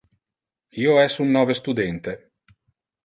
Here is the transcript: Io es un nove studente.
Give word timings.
Io 0.85 0.95
es 1.01 1.19
un 1.25 1.29
nove 1.37 1.57
studente. 1.63 2.19